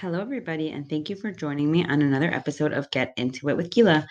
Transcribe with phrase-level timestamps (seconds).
[0.00, 3.56] Hello, everybody, and thank you for joining me on another episode of Get Into It
[3.56, 4.06] with Gila.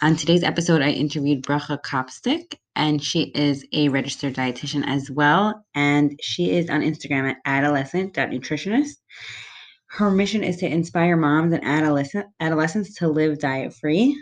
[0.00, 5.66] On today's episode, I interviewed Bracha Kopstick, and she is a registered dietitian as well.
[5.74, 8.92] And she is on Instagram at adolescent.nutritionist.
[9.88, 14.18] Her mission is to inspire moms and adolescent, adolescents to live diet free.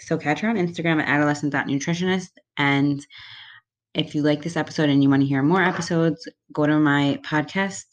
[0.00, 2.30] So catch her on Instagram at adolescent.nutritionist.
[2.56, 3.06] And
[3.94, 7.20] if you like this episode and you want to hear more episodes, go to my
[7.24, 7.84] podcast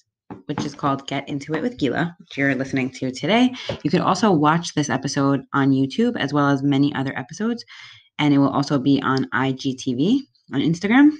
[0.46, 3.54] which is called Get Into It with Gila, which you're listening to today.
[3.84, 7.64] You could also watch this episode on YouTube as well as many other episodes,
[8.20, 10.20] and it will also be on IGTV
[10.54, 11.12] on Instagram.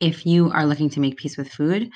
[0.00, 1.90] If you are looking to make peace with food,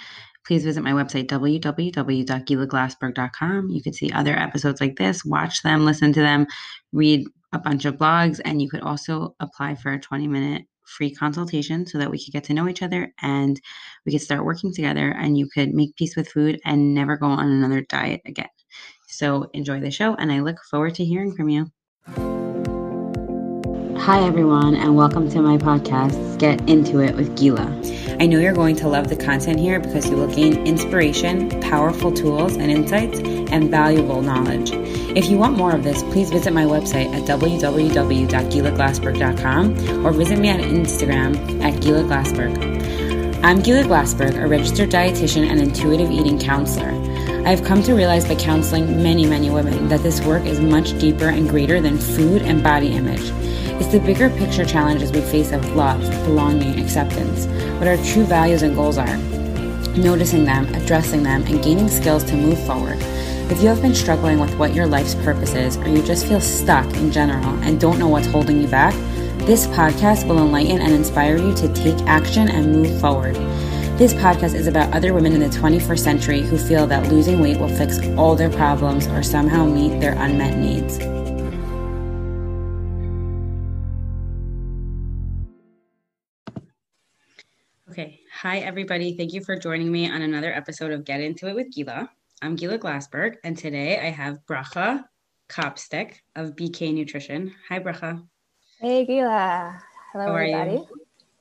[0.46, 3.68] please visit my website, www.gilaglassberg.com.
[3.68, 6.46] You can see other episodes like this, watch them, listen to them,
[6.92, 11.14] read a bunch of blogs, and you could also apply for a 20 minute free
[11.14, 13.60] consultation so that we could get to know each other and
[14.06, 17.26] we could start working together and you could make peace with food and never go
[17.26, 18.48] on another diet again.
[19.08, 22.31] So enjoy the show and I look forward to hearing from you.
[24.02, 27.66] Hi, everyone, and welcome to my podcast, Get Into It with Gila.
[28.18, 32.10] I know you're going to love the content here because you will gain inspiration, powerful
[32.10, 34.72] tools and insights, and valuable knowledge.
[35.16, 40.50] If you want more of this, please visit my website at www.gilaglassberg.com or visit me
[40.50, 43.40] on Instagram at Gila Glassberg.
[43.44, 46.90] I'm Gila Glassberg, a registered dietitian and intuitive eating counselor.
[47.46, 50.98] I have come to realize by counseling many, many women that this work is much
[50.98, 53.30] deeper and greater than food and body image.
[53.82, 57.46] It's the bigger picture challenges we face of love, belonging, acceptance,
[57.80, 59.16] what our true values and goals are,
[59.96, 62.98] noticing them, addressing them, and gaining skills to move forward.
[63.50, 66.40] If you have been struggling with what your life's purpose is, or you just feel
[66.40, 68.94] stuck in general and don't know what's holding you back,
[69.48, 73.34] this podcast will enlighten and inspire you to take action and move forward.
[73.98, 77.58] This podcast is about other women in the 21st century who feel that losing weight
[77.58, 81.00] will fix all their problems or somehow meet their unmet needs.
[88.42, 89.16] Hi, everybody.
[89.16, 92.10] Thank you for joining me on another episode of Get Into It with Gila.
[92.42, 95.04] I'm Gila Glassberg, and today I have Bracha
[95.48, 97.54] Kopstick of BK Nutrition.
[97.68, 98.20] Hi, Bracha.
[98.80, 99.80] Hey, Gila.
[100.12, 100.82] Hello, How everybody.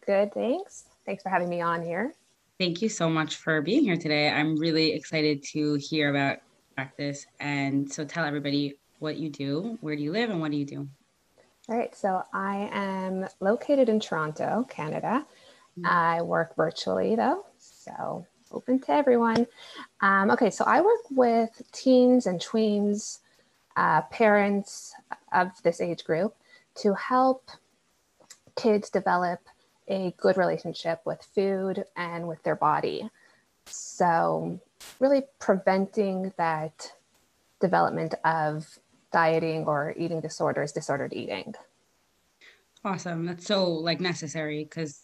[0.05, 0.89] Good, thanks.
[1.03, 2.13] Thanks for having me on here.
[2.59, 4.29] Thank you so much for being here today.
[4.29, 6.37] I'm really excited to hear about
[6.75, 7.25] practice.
[7.39, 10.65] And so tell everybody what you do, where do you live, and what do you
[10.65, 10.87] do?
[11.67, 11.95] All right.
[11.95, 15.25] So I am located in Toronto, Canada.
[15.85, 19.47] I work virtually though, so open to everyone.
[20.01, 23.19] Um, okay, so I work with teens and tweens,
[23.75, 24.93] uh, parents
[25.31, 26.35] of this age group
[26.75, 27.49] to help
[28.55, 29.39] kids develop
[29.87, 33.09] a good relationship with food and with their body.
[33.65, 34.59] So,
[34.99, 36.93] really preventing that
[37.59, 38.79] development of
[39.11, 41.53] dieting or eating disorders, disordered eating.
[42.83, 43.25] Awesome.
[43.25, 45.03] That's so like necessary because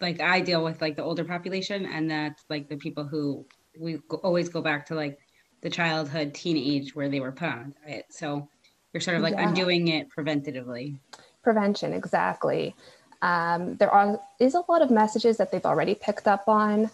[0.00, 3.44] like I deal with like the older population, and that's like the people who
[3.78, 5.18] we go, always go back to like
[5.62, 8.06] the childhood, teenage where they were put on a diet.
[8.10, 8.48] So
[8.92, 9.48] you're sort of like yeah.
[9.48, 10.98] undoing it preventatively.
[11.42, 12.74] Prevention, exactly.
[13.22, 16.90] Um, there are is a lot of messages that they've already picked up on,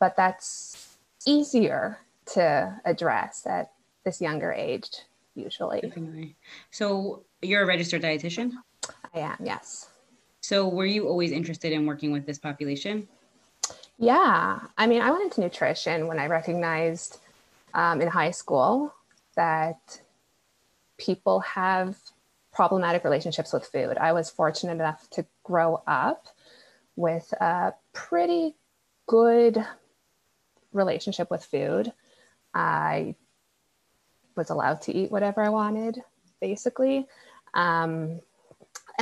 [0.00, 1.98] but that's easier
[2.34, 3.72] to address at
[4.04, 4.88] this younger age,
[5.34, 5.80] usually.
[5.82, 6.36] Definitely.
[6.70, 8.52] So you're a registered dietitian.
[9.14, 9.88] I am, yes.
[10.42, 13.06] So, were you always interested in working with this population?
[13.96, 14.58] Yeah.
[14.76, 17.18] I mean, I went into nutrition when I recognized
[17.74, 18.92] um, in high school
[19.36, 20.00] that
[20.98, 21.96] people have
[22.52, 23.96] problematic relationships with food.
[23.96, 26.26] I was fortunate enough to grow up
[26.96, 28.56] with a pretty
[29.06, 29.64] good
[30.72, 31.92] relationship with food.
[32.52, 33.14] I
[34.36, 36.02] was allowed to eat whatever I wanted,
[36.40, 37.06] basically.
[37.54, 38.20] Um,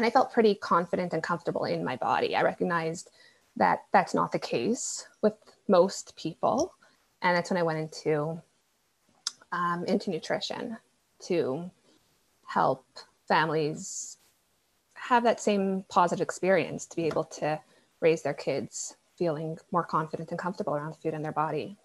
[0.01, 2.35] and I felt pretty confident and comfortable in my body.
[2.35, 3.11] I recognized
[3.57, 5.35] that that's not the case with
[5.69, 6.73] most people,
[7.21, 8.41] and that's when I went into
[9.53, 10.79] um, into nutrition
[11.27, 11.71] to
[12.47, 12.87] help
[13.29, 14.17] families
[14.95, 17.61] have that same positive experience to be able to
[18.01, 21.77] raise their kids feeling more confident and comfortable around food in their body.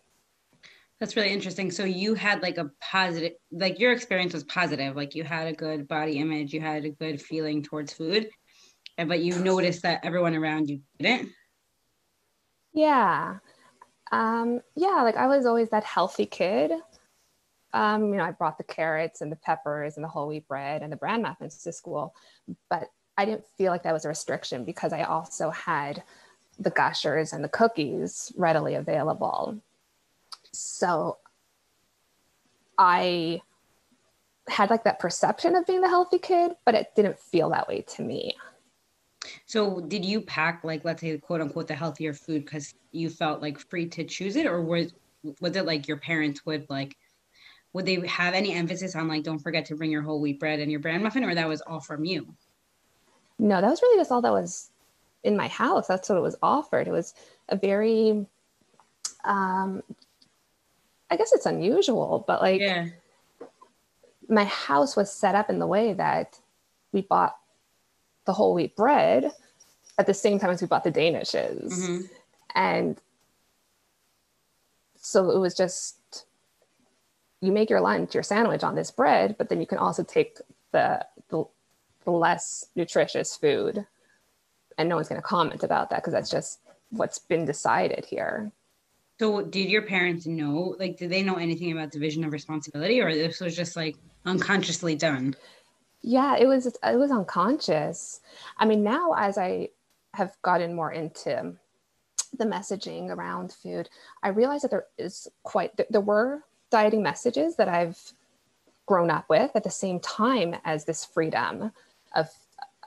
[0.99, 1.71] That's really interesting.
[1.71, 4.95] So you had like a positive, like your experience was positive.
[4.95, 8.29] Like you had a good body image, you had a good feeling towards food,
[8.97, 11.29] but you noticed that everyone around you didn't.
[12.71, 13.37] Yeah,
[14.11, 15.01] um, yeah.
[15.01, 16.71] Like I was always that healthy kid.
[17.73, 20.81] Um, you know, I brought the carrots and the peppers and the whole wheat bread
[20.81, 22.15] and the bran muffins to school,
[22.69, 26.03] but I didn't feel like that was a restriction because I also had
[26.57, 29.61] the gushers and the cookies readily available
[30.57, 31.17] so
[32.77, 33.41] I
[34.47, 37.81] had like that perception of being the healthy kid, but it didn't feel that way
[37.81, 38.35] to me.
[39.45, 43.41] So, did you pack like let's say quote unquote the healthier food because you felt
[43.41, 44.93] like free to choose it, or was
[45.39, 46.95] was it like your parents would like
[47.73, 50.59] would they have any emphasis on like don't forget to bring your whole wheat bread
[50.59, 52.35] and your bran muffin, or that was all from you?
[53.39, 54.69] No, that was really just all that was
[55.23, 55.87] in my house.
[55.87, 56.87] That's what it was offered.
[56.87, 57.13] It was
[57.49, 58.25] a very,
[59.25, 59.83] um,
[61.09, 62.61] I guess it's unusual, but like.
[62.61, 62.87] Yeah
[64.29, 66.39] my house was set up in the way that
[66.91, 67.37] we bought
[68.25, 69.31] the whole wheat bread
[69.97, 72.01] at the same time as we bought the danishes mm-hmm.
[72.55, 72.99] and
[74.97, 76.25] so it was just
[77.41, 80.39] you make your lunch your sandwich on this bread but then you can also take
[80.71, 81.43] the the,
[82.03, 83.85] the less nutritious food
[84.77, 86.59] and no one's going to comment about that because that's just
[86.89, 88.51] what's been decided here
[89.19, 93.13] so did your parents know like did they know anything about division of responsibility or
[93.13, 93.95] this was just like
[94.25, 95.35] unconsciously done?
[96.01, 98.21] Yeah it was it was unconscious.
[98.57, 99.69] I mean now as i
[100.13, 101.53] have gotten more into
[102.37, 103.89] the messaging around food
[104.23, 107.97] i realize that there is quite there were dieting messages that i've
[108.85, 111.71] grown up with at the same time as this freedom
[112.15, 112.29] of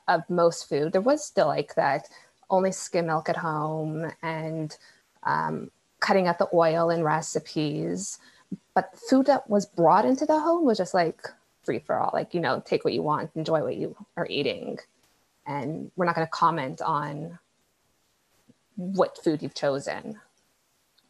[0.08, 0.92] of most food.
[0.92, 2.08] There was still like that
[2.50, 4.76] only skim milk at home and
[5.22, 8.18] um, cutting out the oil in recipes.
[8.74, 11.20] But food that was brought into the home was just like
[11.64, 12.10] free for all.
[12.12, 14.78] Like, you know, take what you want, enjoy what you are eating.
[15.46, 17.38] And we're not going to comment on
[18.76, 20.20] what food you've chosen.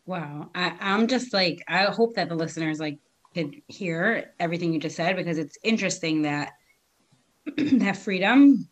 [0.06, 0.50] Wow.
[0.54, 2.98] I, I'm just like, I hope that the listeners like
[3.34, 6.54] could hear everything you just said because it's interesting that
[7.56, 8.68] that freedom,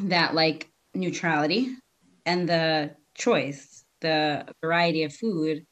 [0.00, 1.74] that like neutrality
[2.24, 5.64] and the choice the variety of food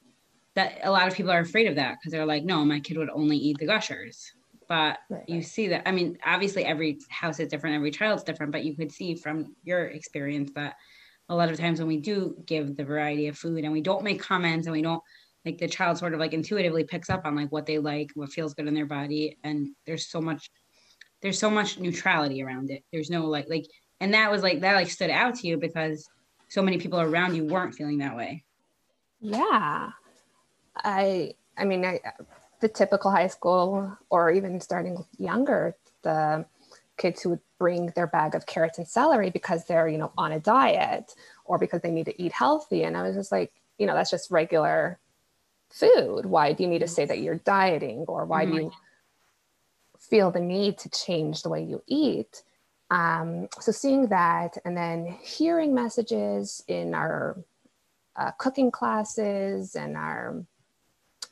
[0.55, 2.97] that a lot of people are afraid of that because they're like, no, my kid
[2.97, 4.33] would only eat the gushers.
[4.69, 5.25] But right.
[5.29, 8.77] you see that, I mean, obviously every house is different, every child's different, but you
[8.77, 10.77] could see from your experience that
[11.29, 14.05] a lot of times when we do give the variety of food and we don't
[14.05, 15.03] make comments and we don't
[15.45, 18.31] like the child sort of like intuitively picks up on like what they like, what
[18.31, 19.39] feels good in their body.
[19.43, 20.51] And there's so much,
[21.23, 22.85] there's so much neutrality around it.
[22.93, 23.67] There's no like, like,
[24.01, 26.09] and that was like, that like stood out to you because
[26.51, 28.45] so many people around you weren't feeling that way.
[29.21, 29.91] Yeah.
[30.77, 32.01] I I mean I,
[32.61, 36.45] the typical high school or even starting younger, the
[36.99, 40.33] kids who would bring their bag of carrots and celery because they're, you know, on
[40.33, 41.15] a diet
[41.45, 42.83] or because they need to eat healthy.
[42.83, 44.99] And I was just like, you know, that's just regular
[45.71, 46.27] food.
[46.27, 48.57] Why do you need to say that you're dieting or why mm-hmm.
[48.57, 48.73] do you
[49.99, 52.43] feel the need to change the way you eat?
[52.91, 57.37] Um, so seeing that and then hearing messages in our
[58.17, 60.45] uh, cooking classes and our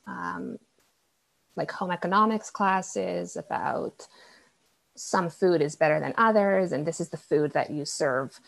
[0.07, 0.59] um,
[1.57, 4.07] like home economics classes about
[4.97, 8.39] some food is better than others and this is the food that you serve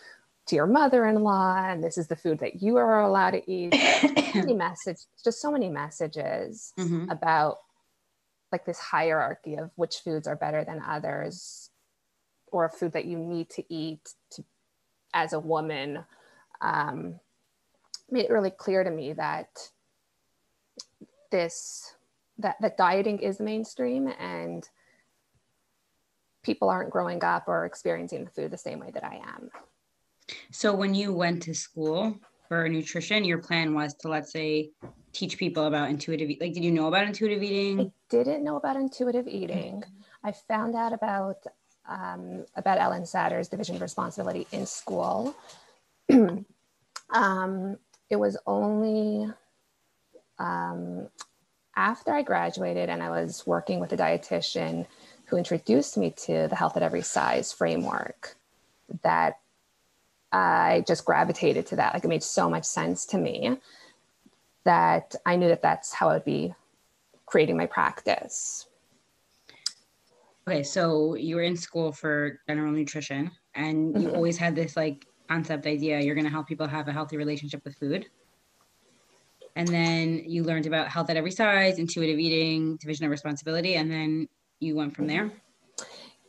[0.47, 3.73] to your mother-in-law and this is the food that you are allowed to eat
[4.35, 7.09] many message just so many messages mm-hmm.
[7.11, 7.59] about
[8.51, 11.70] like this hierarchy of which foods are better than others
[12.52, 14.44] or a food that you need to eat to,
[15.12, 16.05] as a woman
[16.61, 17.19] um,
[18.11, 19.70] made it really clear to me that
[21.31, 21.94] this
[22.38, 24.69] that, that dieting is mainstream and
[26.42, 29.50] people aren't growing up or experiencing the food the same way that I am.
[30.50, 34.71] So when you went to school for nutrition, your plan was to let's say
[35.12, 37.80] teach people about intuitive like did you know about intuitive eating?
[37.80, 39.83] I didn't know about intuitive eating.
[40.25, 41.45] I found out about
[41.89, 45.35] um, about Ellen Satter's division of responsibility in school.
[47.11, 47.77] um,
[48.09, 49.29] it was only
[50.39, 51.09] um,
[51.77, 54.87] after I graduated and I was working with a dietitian
[55.27, 58.37] who introduced me to the health at every size framework
[59.03, 59.39] that
[60.33, 61.95] I just gravitated to that.
[61.95, 63.59] Like it made so much sense to me
[64.65, 66.55] that I knew that that's how I would be
[67.27, 68.67] creating my practice.
[70.50, 74.16] Okay, so you were in school for general nutrition and you mm-hmm.
[74.16, 77.62] always had this like concept idea you're going to help people have a healthy relationship
[77.64, 78.07] with food.
[79.54, 83.88] And then you learned about health at every size, intuitive eating, division of responsibility, and
[83.88, 84.28] then
[84.59, 85.30] you went from there.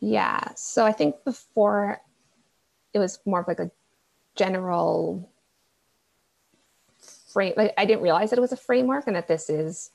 [0.02, 0.50] Yeah.
[0.56, 2.00] So I think before
[2.94, 3.72] it was more of like a
[4.36, 5.28] general
[7.34, 7.54] frame.
[7.58, 9.90] Like I didn't realize that it was a framework and that this is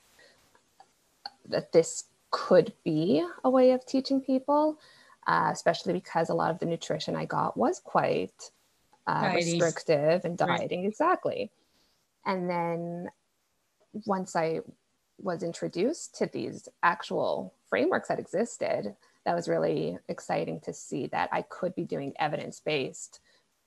[1.47, 2.03] that this
[2.37, 4.79] could be a way of teaching people,
[5.25, 8.51] uh, especially because a lot of the nutrition I got was quite
[9.07, 10.81] uh, restrictive and dieting.
[10.81, 10.87] Right.
[10.87, 11.51] Exactly.
[12.27, 13.09] And then
[14.05, 14.59] once I
[15.17, 21.29] was introduced to these actual frameworks that existed, that was really exciting to see that
[21.31, 23.19] I could be doing evidence based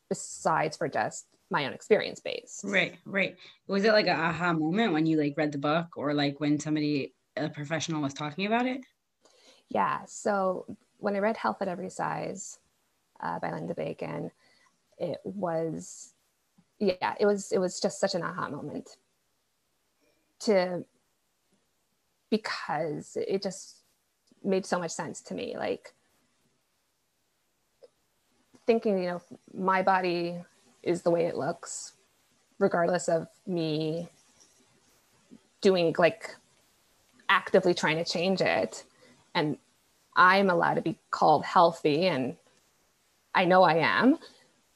[0.09, 2.61] besides for just my own experience based.
[2.63, 3.37] Right, right.
[3.67, 6.61] Was it like a aha moment when you like read the book or like when
[6.61, 8.81] somebody a professional was talking about it?
[9.69, 10.01] Yeah.
[10.07, 10.67] So
[10.99, 12.59] when I read Health at Every Size
[13.21, 14.31] uh, by Linda Bacon,
[14.99, 16.13] it was
[16.79, 18.97] yeah, it was it was just such an aha moment
[20.41, 20.85] to
[22.31, 23.77] because it just
[24.43, 25.57] made so much sense to me.
[25.57, 25.93] Like
[28.67, 30.41] thinking, you know, my body
[30.83, 31.93] is the way it looks,
[32.59, 34.09] regardless of me
[35.61, 36.35] doing like
[37.31, 38.85] actively trying to change it.
[39.35, 39.57] And
[40.17, 42.37] I'm allowed to be called healthy, and
[43.35, 44.19] I know I am.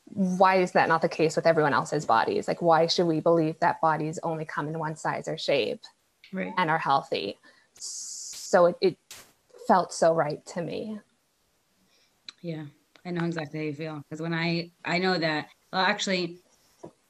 [0.07, 2.47] Why is that not the case with everyone else's bodies?
[2.47, 5.83] Like, why should we believe that bodies only come in one size or shape
[6.33, 6.53] right.
[6.57, 7.37] and are healthy?
[7.77, 8.97] So it, it
[9.67, 11.01] felt so right to me.
[12.41, 12.67] Yeah,
[13.05, 16.39] I know exactly how you feel because when I I know that well actually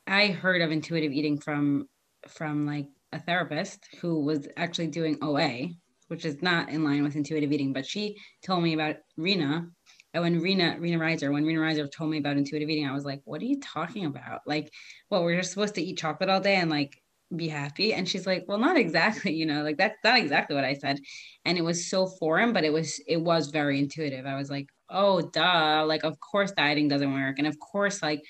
[0.07, 1.89] I heard of intuitive eating from
[2.29, 5.69] from like a therapist who was actually doing OA,
[6.09, 9.69] which is not in line with intuitive eating, but she told me about Rena.
[10.13, 13.05] And when Rena, Rena Reiser, when Rena Reiser told me about intuitive eating, I was
[13.05, 14.41] like, what are you talking about?
[14.47, 14.71] Like,
[15.11, 17.01] well, we're just supposed to eat chocolate all day and like
[17.35, 20.65] be happy and she's like well not exactly you know like that's not exactly what
[20.65, 21.01] i said
[21.45, 24.69] and it was so foreign but it was it was very intuitive i was like
[24.91, 28.23] oh duh like of course dieting doesn't work and of course like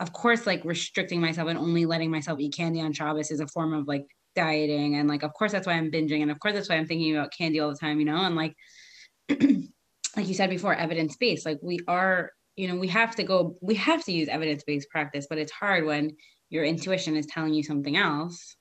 [0.00, 3.46] of course like restricting myself and only letting myself eat candy on Shabbos is a
[3.46, 6.54] form of like dieting and like of course that's why i'm binging and of course
[6.54, 8.54] that's why i'm thinking about candy all the time you know and like
[9.28, 13.56] like you said before evidence based like we are you know we have to go
[13.60, 16.10] we have to use evidence based practice but it's hard when
[16.50, 18.56] your intuition is telling you something else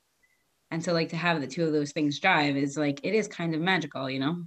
[0.72, 3.28] and so like to have the two of those things drive is like it is
[3.28, 4.44] kind of magical you know?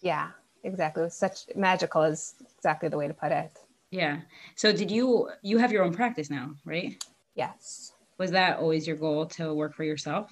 [0.00, 0.30] Yeah
[0.62, 3.52] exactly such magical is exactly the way to put it.
[3.90, 4.20] Yeah
[4.56, 7.02] so did you you have your own practice now right?
[7.34, 7.92] Yes.
[8.18, 10.30] Was that always your goal to work for yourself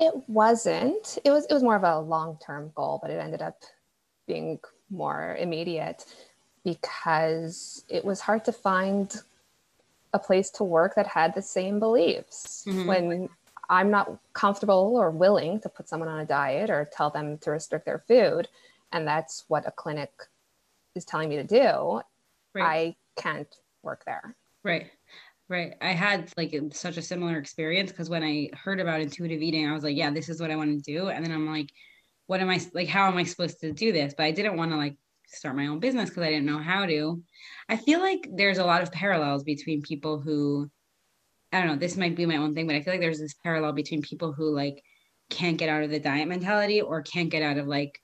[0.00, 3.62] it wasn't it was it was more of a long-term goal but it ended up
[4.26, 4.58] being
[4.90, 6.04] more immediate
[6.64, 9.22] because it was hard to find
[10.12, 12.64] a place to work that had the same beliefs.
[12.66, 12.86] Mm-hmm.
[12.86, 13.28] When
[13.68, 17.50] I'm not comfortable or willing to put someone on a diet or tell them to
[17.50, 18.48] restrict their food,
[18.92, 20.10] and that's what a clinic
[20.96, 22.00] is telling me to do,
[22.54, 22.96] right.
[23.16, 24.34] I can't work there.
[24.64, 24.90] Right.
[25.50, 25.74] Right.
[25.80, 29.72] I had like such a similar experience because when I heard about intuitive eating, I
[29.72, 31.08] was like, yeah, this is what I want to do.
[31.08, 31.70] And then I'm like,
[32.28, 32.86] what am I like?
[32.86, 34.14] How am I supposed to do this?
[34.16, 36.86] But I didn't want to like start my own business because I didn't know how
[36.86, 37.20] to.
[37.68, 40.70] I feel like there's a lot of parallels between people who,
[41.52, 43.34] I don't know, this might be my own thing, but I feel like there's this
[43.42, 44.80] parallel between people who like
[45.30, 47.98] can't get out of the diet mentality or can't get out of like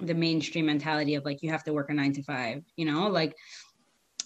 [0.00, 3.08] the mainstream mentality of like you have to work a nine to five, you know,
[3.08, 3.34] like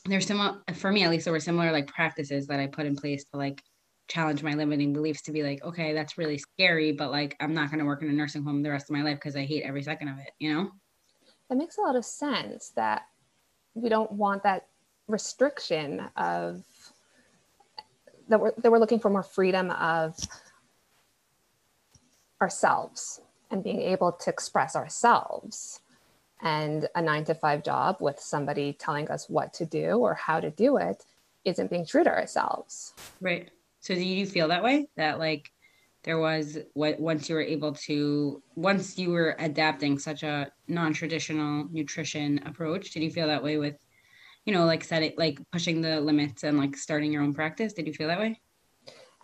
[0.09, 2.97] there's some for me at least there were similar like practices that I put in
[2.97, 3.63] place to like
[4.09, 7.71] challenge my limiting beliefs to be like, okay, that's really scary, but like I'm not
[7.71, 9.65] going to work in a nursing home the rest of my life because I hate
[9.65, 10.71] every second of it, you know?
[11.49, 13.07] that makes a lot of sense that
[13.75, 14.67] we don't want that
[15.07, 16.65] restriction of
[18.29, 20.17] that we're, that we're looking for more freedom of
[22.43, 23.21] ourselves
[23.51, 25.81] and being able to express ourselves
[26.43, 30.41] and a nine to five job with somebody telling us what to do or how
[30.41, 31.05] to do it
[31.45, 32.95] isn't being true to ourselves.
[33.21, 33.51] Right.
[33.81, 34.89] So do you feel that way?
[34.97, 35.51] That like
[36.03, 41.69] there was what once you were able to once you were adapting such a non-traditional
[41.73, 43.77] nutrition approach did you feel that way with
[44.45, 47.73] you know like setting like pushing the limits and like starting your own practice?
[47.73, 48.41] Did you feel that way?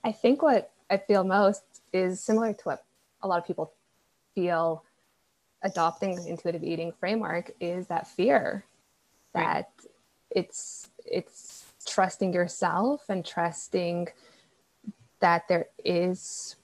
[0.05, 2.85] I think what i feel most is similar to what
[3.23, 3.73] a lot of people
[4.35, 4.85] feel
[5.63, 8.65] adopting the intuitive eating framework is that fear
[9.33, 9.91] that right.
[10.31, 14.09] it's it's trusting yourself and trusting
[15.21, 16.57] that there is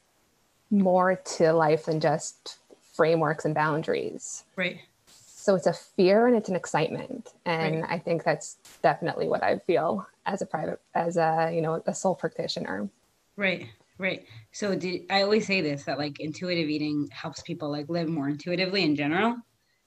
[0.71, 2.59] more to life than just
[2.95, 4.45] frameworks and boundaries.
[4.57, 4.81] Right.
[5.07, 7.33] So it's a fear and it's an excitement.
[7.47, 7.91] And right.
[7.93, 11.95] I think that's definitely what I feel as a private, as a, you know, a
[11.95, 12.89] sole practitioner.
[13.37, 13.69] Right.
[13.99, 14.25] Right.
[14.53, 14.79] So
[15.11, 18.95] I always say this, that like intuitive eating helps people like live more intuitively in
[18.95, 19.37] general.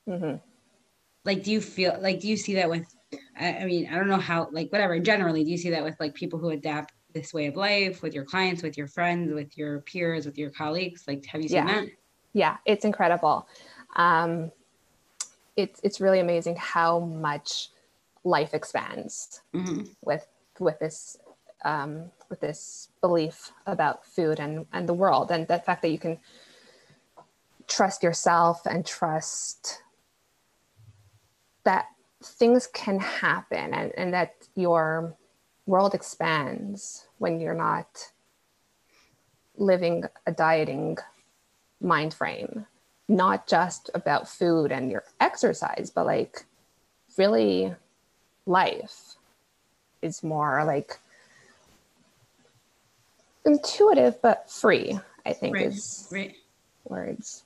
[0.07, 0.35] Mm-hmm.
[1.23, 2.93] Like, do you feel like, do you see that with,
[3.39, 5.95] I, I mean, I don't know how, like whatever, generally, do you see that with
[5.99, 9.57] like people who adapt this way of life with your clients, with your friends, with
[9.57, 11.03] your peers, with your colleagues?
[11.07, 11.81] Like, have you seen yeah.
[11.81, 11.89] that?
[12.33, 13.47] Yeah, it's incredible.
[13.95, 14.51] Um,
[15.57, 17.69] it's it's really amazing how much
[18.23, 19.83] life expands mm-hmm.
[20.01, 20.25] with
[20.59, 21.17] with this
[21.63, 25.99] um, with this belief about food and and the world, and the fact that you
[25.99, 26.19] can
[27.67, 29.81] trust yourself and trust
[31.63, 31.87] that
[32.23, 35.15] things can happen and, and that your
[35.65, 38.11] world expands when you're not
[39.57, 40.97] living a dieting
[41.79, 42.65] mind frame
[43.07, 46.45] not just about food and your exercise but like
[47.17, 47.73] really
[48.45, 49.15] life
[50.01, 50.99] is more like
[53.45, 56.35] intuitive but free i think Right, is right.
[56.85, 57.43] words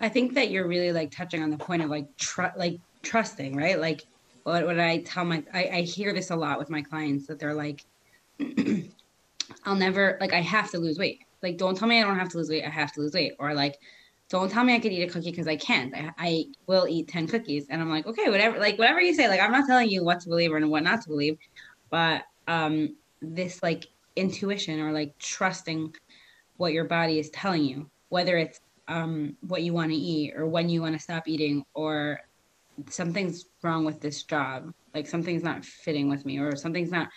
[0.00, 3.56] I think that you're really like touching on the point of like tr- like trusting,
[3.56, 3.80] right?
[3.80, 4.02] Like
[4.42, 7.38] what what I tell my I, I hear this a lot with my clients that
[7.38, 7.84] they're like,
[9.64, 11.20] I'll never like I have to lose weight.
[11.42, 12.64] Like don't tell me I don't have to lose weight.
[12.64, 13.32] I have to lose weight.
[13.38, 13.76] Or like
[14.28, 15.94] don't tell me I could eat a cookie because I can't.
[15.94, 17.66] I, I will eat 10 cookies.
[17.70, 20.20] And I'm like, okay, whatever, like whatever you say, like I'm not telling you what
[20.20, 21.38] to believe or what not to believe.
[21.90, 23.86] But um this like
[24.16, 25.94] intuition or like trusting
[26.56, 30.46] what your body is telling you, whether it's um, what you want to eat or
[30.46, 32.20] when you want to stop eating or
[32.88, 37.08] something's wrong with this job like something's not fitting with me or something's not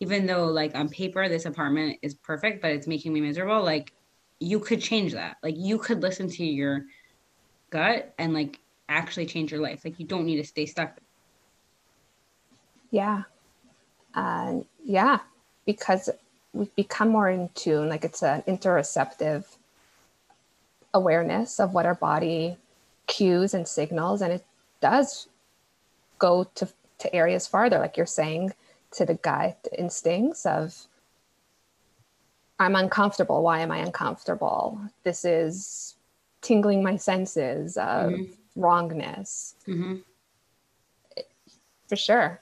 [0.00, 3.92] even though like on paper this apartment is perfect but it's making me miserable like
[4.42, 5.36] you could change that.
[5.42, 6.84] Like you could listen to your
[7.70, 9.82] gut and like actually change your life.
[9.84, 10.98] Like you don't need to stay stuck.
[12.90, 13.22] Yeah.
[14.14, 15.20] And yeah,
[15.64, 16.10] because
[16.52, 19.44] we've become more in tune, like it's an interoceptive
[20.94, 22.56] awareness of what our body
[23.06, 24.20] cues and signals.
[24.22, 24.44] And it
[24.80, 25.28] does
[26.18, 26.68] go to,
[26.98, 28.52] to areas farther, like you're saying,
[28.92, 30.86] to the gut instincts of
[32.58, 33.42] I'm uncomfortable.
[33.42, 34.80] Why am I uncomfortable?
[35.02, 35.96] This is
[36.42, 38.36] tingling my senses of Mhm.
[38.54, 39.54] wrongness.
[39.66, 39.96] mm-hmm.
[41.88, 42.40] For sure.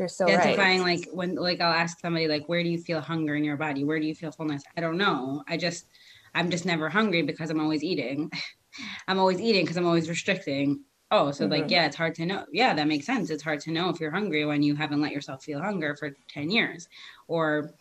[0.00, 0.60] You're so right.
[0.60, 3.56] identifying like when like I'll ask somebody like where do you feel hunger in your
[3.56, 3.84] body?
[3.84, 4.62] Where do you feel fullness?
[4.76, 5.42] I don't know.
[5.48, 5.86] I just
[6.34, 8.30] I'm just never hungry because I'm always eating.
[9.08, 10.84] I'm always eating because I'm always restricting.
[11.10, 11.70] Oh, so like Mhm.
[11.70, 12.46] yeah, it's hard to know.
[12.52, 13.30] Yeah, that makes sense.
[13.30, 16.10] It's hard to know if you're hungry when you haven't let yourself feel hunger for
[16.28, 16.88] 10 years.
[17.28, 17.74] Or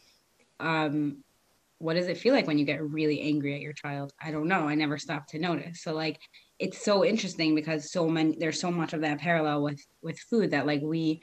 [0.60, 1.24] um
[1.80, 4.14] what does it feel like when you get really angry at your child?
[4.22, 4.68] I don't know.
[4.68, 5.82] I never stopped to notice.
[5.84, 6.20] So like
[6.60, 10.52] it's so interesting because so many there's so much of that parallel with with food
[10.52, 11.22] that like we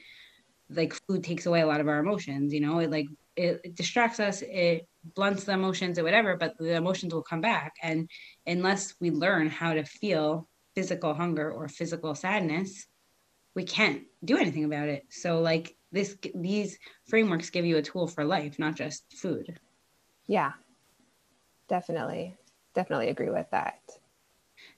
[0.70, 2.78] like food takes away a lot of our emotions you know?
[2.78, 7.14] It like it, it distracts us it blunts the emotions or whatever but the emotions
[7.14, 7.74] will come back.
[7.82, 8.08] And
[8.46, 12.86] unless we learn how to feel physical hunger or physical sadness
[13.54, 15.04] we can't do anything about it.
[15.10, 19.58] So like this these frameworks give you a tool for life not just food.
[20.26, 20.52] Yeah,
[21.68, 22.36] definitely.
[22.74, 23.78] Definitely agree with that.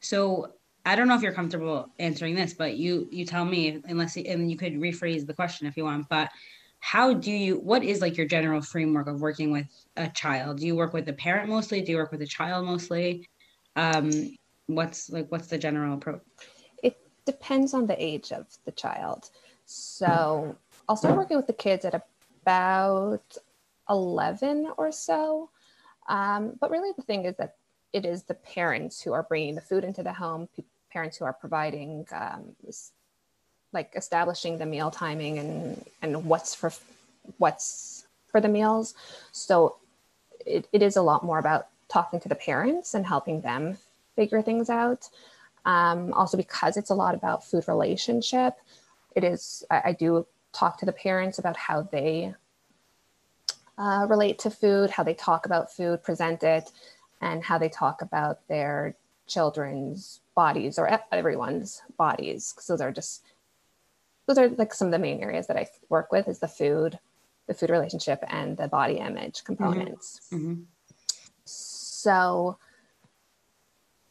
[0.01, 0.53] So
[0.85, 4.51] I don't know if you're comfortable answering this, but you you tell me unless and
[4.51, 6.09] you could rephrase the question if you want.
[6.09, 6.31] But
[6.81, 7.59] how do you?
[7.59, 10.59] What is like your general framework of working with a child?
[10.61, 11.83] Do you work with the parent mostly?
[11.83, 13.29] Do you work with the child mostly?
[13.77, 14.37] Um,
[14.67, 16.23] what's like what's the general approach?
[16.83, 19.31] It depends on the age of the child.
[19.67, 20.57] So
[20.89, 22.01] I'll start working with the kids at
[22.43, 23.37] about
[23.91, 25.51] 11 or so.
[26.09, 27.57] Um, but really, the thing is that
[27.93, 30.49] it is the parents who are bringing the food into the home,
[30.93, 32.55] parents who are providing, um,
[33.73, 36.73] like establishing the meal timing and, and what's for
[37.39, 38.95] what's for the meals.
[39.33, 39.77] So
[40.47, 43.79] it, it is a lot more about talking to the parents and helping them
[44.17, 45.09] figure things out.
[45.65, 48.55] Um, also, because it's a lot about food relationship,
[49.15, 52.35] it is, I, I do talk to the parents about how they
[53.77, 56.71] uh, relate to food, how they talk about food, present it,
[57.21, 61.97] and how they talk about their children's bodies or everyone's bodies.
[61.97, 62.53] bodies.
[62.53, 63.25] 'Cause those are just,
[64.27, 66.99] those are like some of the main areas that I work with is the food,
[67.47, 70.21] the food relationship, and the body image components.
[70.31, 70.67] Mhm.
[71.45, 72.59] So,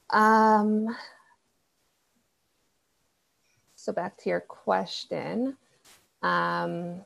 [0.10, 0.96] um,
[3.76, 5.58] so back to your question.
[6.22, 7.06] Um,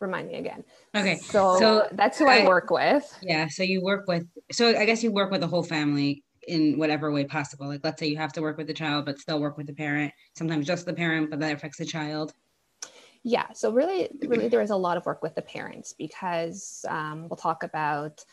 [0.00, 0.64] remind me again.
[0.96, 3.16] Okay, So, so that's who I, I- work with.
[3.22, 3.48] yeah.
[3.48, 4.26] So you work with.
[4.50, 7.68] So I guess you work with the whole family in whatever way possible.
[7.68, 9.74] Like let's say you have to work with the child, but still work with the
[9.74, 10.12] parent.
[10.36, 12.32] Sometimes just the parent, but that affects the child.
[13.22, 13.52] Yeah.
[13.52, 17.36] So really, really, there is a lot of work with the parents because um, we'll
[17.36, 18.24] talk about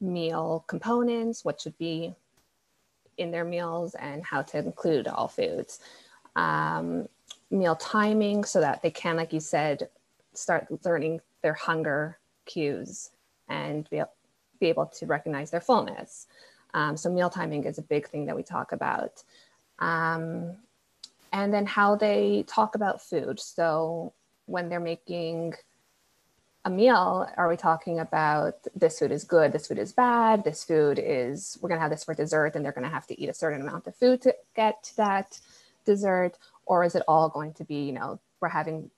[0.00, 2.14] meal components, what should be
[3.18, 5.80] in their meals, and how to include all foods.
[6.36, 7.08] Um,
[7.50, 9.88] meal timing so that they can, like you said,
[10.36, 13.10] start learning their hunger cues
[13.48, 14.02] and be,
[14.60, 16.26] be able to recognize their fullness.
[16.74, 19.22] Um, so meal timing is a big thing that we talk about.
[19.78, 20.56] Um,
[21.32, 23.40] and then how they talk about food.
[23.40, 24.12] So
[24.46, 25.54] when they're making
[26.64, 30.64] a meal, are we talking about this food is good, this food is bad, this
[30.64, 33.20] food is, we're going to have this for dessert and they're going to have to
[33.20, 35.40] eat a certain amount of food to get to that
[35.84, 36.38] dessert?
[36.64, 38.90] Or is it all going to be, you know, we're having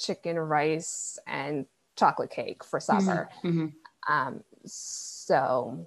[0.00, 3.04] chicken, rice, and chocolate cake for mm-hmm.
[3.04, 3.28] supper?
[3.44, 3.66] Mm-hmm.
[4.12, 5.86] Um, so,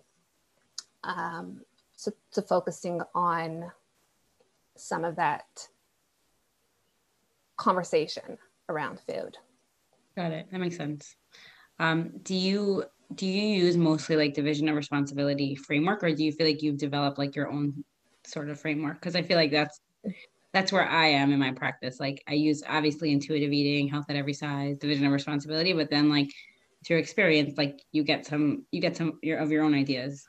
[1.03, 1.61] um,
[1.95, 3.71] so, so focusing on
[4.75, 5.67] some of that
[7.57, 8.37] conversation
[8.69, 9.37] around food.
[10.15, 10.47] Got it.
[10.51, 11.15] That makes sense.
[11.79, 12.83] Um, do you
[13.15, 16.77] do you use mostly like division of responsibility framework, or do you feel like you've
[16.77, 17.83] developed like your own
[18.25, 18.95] sort of framework?
[18.99, 19.79] Because I feel like that's
[20.53, 21.99] that's where I am in my practice.
[21.99, 26.09] Like I use obviously intuitive eating, health at every size, division of responsibility, but then
[26.09, 26.29] like
[26.85, 30.27] through experience, like you get some you get some your, of your own ideas.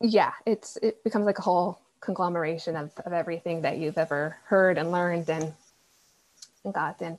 [0.00, 4.78] Yeah, it's it becomes like a whole conglomeration of, of everything that you've ever heard
[4.78, 5.52] and learned and,
[6.64, 7.18] and gotten.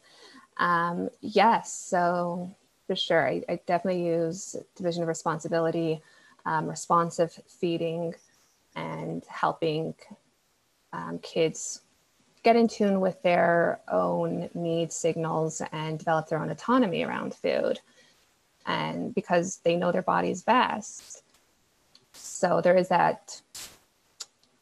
[0.58, 2.56] Um, yes, so
[2.88, 6.02] for sure, I, I, definitely use division of responsibility,
[6.46, 8.14] um, responsive feeding,
[8.76, 9.94] and helping
[10.94, 11.82] um, kids
[12.44, 17.80] get in tune with their own needs signals and develop their own autonomy around food.
[18.66, 21.24] And because they know their bodies best.
[22.14, 23.42] So there is that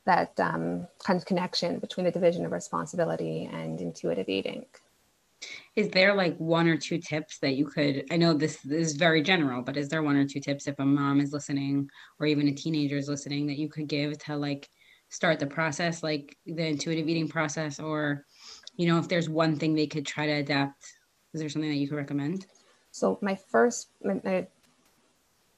[0.06, 4.66] that um, kind of connection between the division of responsibility and intuitive eating.
[5.76, 8.06] Is there like one or two tips that you could?
[8.10, 10.86] I know this is very general, but is there one or two tips if a
[10.86, 14.68] mom is listening or even a teenager is listening that you could give to like
[15.10, 18.26] start the process, like the intuitive eating process, or
[18.76, 20.86] you know, if there's one thing they could try to adapt,
[21.34, 22.46] is there something that you could recommend?
[22.91, 24.48] So my first, my, my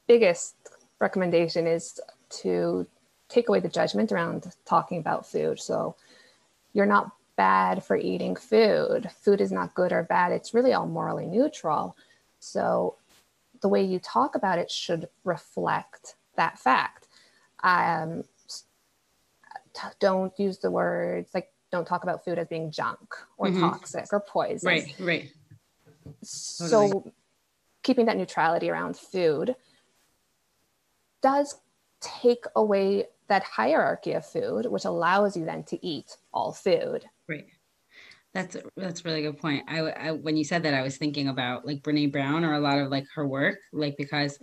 [0.08, 0.56] biggest
[1.00, 2.88] recommendation is to
[3.28, 5.60] take away the judgment around talking about food.
[5.60, 5.96] So
[6.74, 9.10] you're not bad for eating food.
[9.22, 10.32] Food is not good or bad.
[10.32, 11.96] It's really all morally neutral.
[12.40, 12.96] So
[13.62, 17.08] the way you talk about it should reflect that fact.
[17.64, 18.24] Um,
[20.00, 23.60] don't use the words like don't talk about food as being junk or mm-hmm.
[23.60, 24.68] toxic or poison.
[24.68, 25.32] Right, right.
[26.24, 27.14] So totally.
[27.84, 29.56] keeping that neutrality around food
[31.22, 31.56] does
[32.02, 37.06] take away that hierarchy of food, which allows you then to eat all food.
[37.28, 37.46] Right.
[38.34, 39.66] That's that's really good point.
[39.68, 42.60] I, I when you said that, I was thinking about like Brene Brown or a
[42.60, 44.38] lot of like her work, like because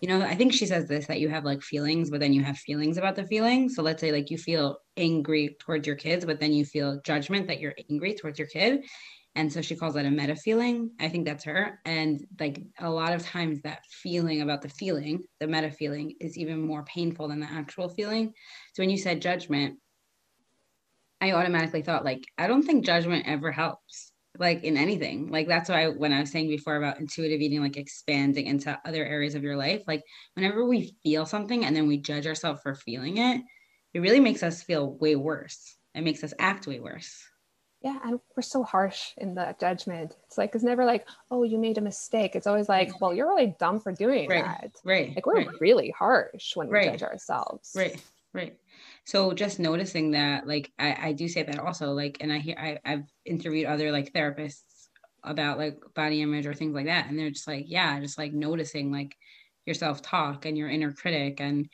[0.00, 2.42] you know I think she says this that you have like feelings, but then you
[2.42, 3.74] have feelings about the feelings.
[3.74, 7.46] So let's say like you feel angry towards your kids, but then you feel judgment
[7.48, 8.84] that you're angry towards your kid,
[9.34, 10.90] and so she calls that a meta feeling.
[11.00, 11.80] I think that's her.
[11.84, 16.36] And like a lot of times that feeling about the feeling the meta feeling is
[16.36, 18.32] even more painful than the actual feeling.
[18.74, 19.78] So when you said judgment
[21.20, 24.09] i automatically thought like i don't think judgment ever helps
[24.40, 25.30] like in anything.
[25.30, 29.04] Like that's why when i was saying before about intuitive eating like expanding into other
[29.04, 30.02] areas of your life like
[30.34, 33.42] whenever we feel something and then we judge ourselves for feeling it
[33.92, 35.76] it really makes us feel way worse.
[35.94, 37.24] It makes us act way worse.
[37.82, 40.16] Yeah and we're so harsh in the judgment.
[40.26, 42.34] It's like it's never like oh you made a mistake.
[42.34, 44.70] It's always like well you're really dumb for doing right, that.
[44.84, 45.60] right like we're right.
[45.60, 46.90] really harsh when we right.
[46.90, 47.72] judge ourselves.
[47.74, 48.00] Right
[48.32, 48.56] right
[49.04, 52.56] so just noticing that like I, I do say that also like and i hear
[52.58, 54.88] I, i've interviewed other like therapists
[55.24, 58.32] about like body image or things like that and they're just like yeah just like
[58.32, 59.14] noticing like
[59.66, 61.68] your self-talk and your inner critic and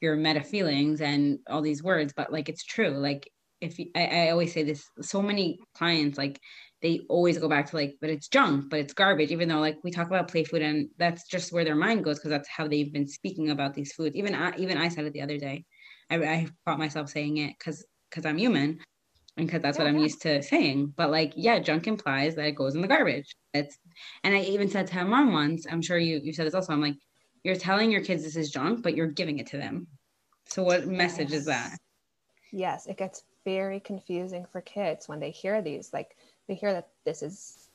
[0.00, 3.28] your meta feelings and all these words but like it's true like
[3.60, 6.40] if you, I, I always say this so many clients like
[6.80, 9.76] they always go back to like but it's junk but it's garbage even though like
[9.82, 12.68] we talk about play food and that's just where their mind goes because that's how
[12.68, 14.14] they've been speaking about these foods.
[14.14, 15.64] Even I, even I said it the other day
[16.10, 18.78] I, I caught myself saying it because because I'm human
[19.36, 20.02] and because that's yeah, what I'm yeah.
[20.02, 23.78] used to saying but like yeah junk implies that it goes in the garbage it's
[24.24, 26.72] and I even said to my mom once I'm sure you you said this also
[26.72, 26.96] I'm like
[27.44, 29.86] you're telling your kids this is junk but you're giving it to them
[30.46, 31.40] so what message yes.
[31.40, 31.78] is that
[32.52, 35.90] yes it gets very confusing for kids when they hear these.
[35.90, 36.16] Like
[36.48, 37.68] they hear that this is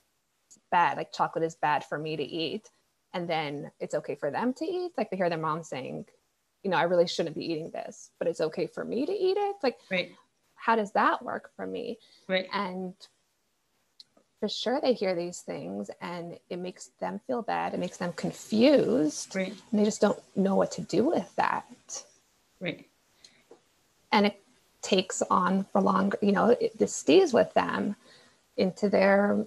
[0.69, 2.69] bad, like chocolate is bad for me to eat.
[3.11, 4.91] And then it's okay for them to eat.
[4.97, 6.05] Like they hear their mom saying,
[6.63, 9.37] you know, I really shouldn't be eating this, but it's okay for me to eat
[9.37, 9.55] it.
[9.61, 10.11] Like, right.
[10.55, 11.97] how does that work for me?
[12.27, 12.47] Right.
[12.53, 12.93] And
[14.39, 17.73] for sure they hear these things and it makes them feel bad.
[17.73, 19.35] It makes them confused.
[19.35, 19.53] Right.
[19.71, 21.65] And they just don't know what to do with that.
[22.59, 22.87] Right.
[24.11, 24.43] And it
[24.83, 27.95] takes on for longer you know it, this stays with them
[28.57, 29.45] into their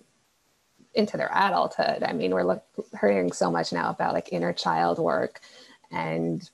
[0.95, 2.65] into their adulthood i mean we're look,
[3.01, 5.41] hearing so much now about like inner child work
[5.93, 6.51] and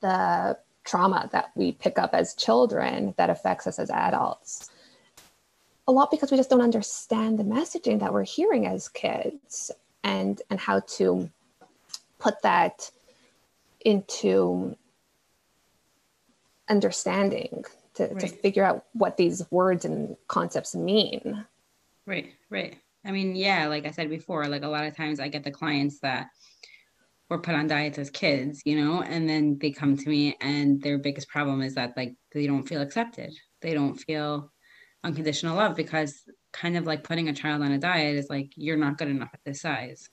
[0.00, 4.70] the trauma that we pick up as children that affects us as adults.
[5.86, 9.70] A lot because we just don't understand the messaging that we're hearing as kids
[10.02, 11.28] and and how to
[12.18, 12.90] put that
[13.80, 14.76] into
[16.68, 18.20] understanding to, right.
[18.20, 21.44] to figure out what these words and concepts mean.
[22.06, 22.76] Right, right.
[23.04, 25.50] I mean, yeah, like I said before, like a lot of times I get the
[25.50, 26.30] clients that
[27.30, 30.82] were put on diets as kids, you know, and then they come to me and
[30.82, 33.32] their biggest problem is that like they don't feel accepted.
[33.62, 34.52] They don't feel
[35.04, 38.76] unconditional love because kind of like putting a child on a diet is like you're
[38.76, 40.10] not good enough at this size,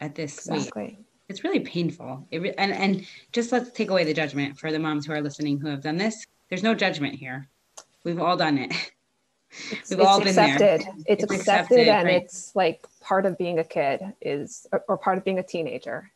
[0.00, 0.82] at this exactly.
[0.82, 0.98] weight.
[1.28, 2.26] It's really painful.
[2.30, 5.20] It re- and and just let's take away the judgment for the moms who are
[5.20, 6.24] listening who have done this.
[6.48, 7.48] There's no judgment here.
[8.04, 8.72] We've all done it.
[9.70, 10.60] It's, We've it's all been accepted.
[10.60, 10.94] there.
[11.06, 12.22] It's, it's accepted, accepted, and right.
[12.22, 16.10] it's like part of being a kid is or, or part of being a teenager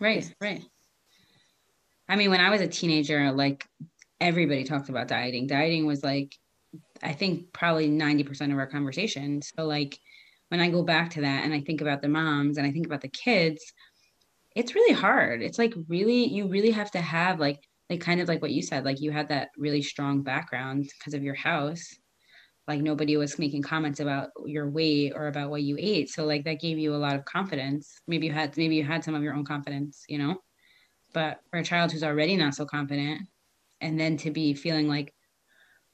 [0.00, 0.64] Right, right.
[2.08, 3.66] I mean, when I was a teenager, like
[4.20, 5.46] everybody talked about dieting.
[5.46, 6.34] Dieting was like,
[7.02, 9.42] I think probably 90% of our conversation.
[9.42, 9.98] So, like,
[10.48, 12.86] when I go back to that and I think about the moms and I think
[12.86, 13.62] about the kids,
[14.56, 15.42] it's really hard.
[15.42, 18.62] It's like really, you really have to have like, like kind of like what you
[18.62, 21.94] said, like you had that really strong background because of your house.
[22.70, 26.08] Like nobody was making comments about your weight or about what you ate.
[26.08, 28.00] So like that gave you a lot of confidence.
[28.06, 30.36] Maybe you had maybe you had some of your own confidence, you know?
[31.12, 33.22] But for a child who's already not so confident,
[33.80, 35.12] and then to be feeling like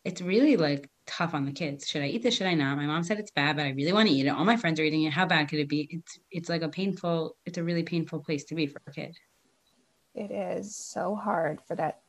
[0.05, 1.89] it's really like tough on the kids.
[1.89, 2.35] Should I eat this?
[2.35, 2.77] Should I not?
[2.77, 4.29] My mom said it's bad, but I really want to eat it.
[4.29, 5.15] All my friends are eating it.
[5.15, 5.89] How bad could it be?
[5.91, 9.17] It's it's like a painful, it's a really painful place to be for a kid.
[10.15, 12.01] It is so hard for that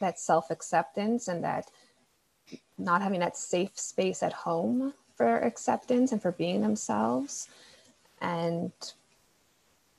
[0.00, 1.70] that self-acceptance and that
[2.78, 7.48] not having that safe space at home for acceptance and for being themselves.
[8.20, 8.72] And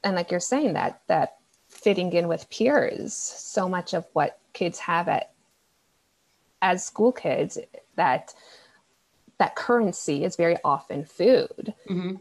[0.04, 1.38] and like you're saying that that
[1.70, 5.32] fitting in with peers so much of what kids have at
[6.62, 7.58] as school kids
[7.96, 8.34] that
[9.40, 11.74] that currency is very often food.
[11.90, 12.16] Mm-hmm.